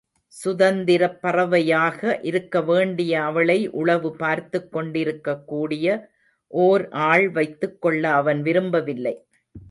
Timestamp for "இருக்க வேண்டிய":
2.21-3.23